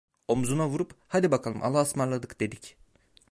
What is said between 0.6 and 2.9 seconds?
vurup: "Hadi bakalım, allahaısmarladık!" dedik.